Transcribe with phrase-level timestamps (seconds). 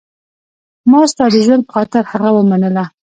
[0.91, 2.83] ما ستا د ژوند په خاطر هغه ومنله.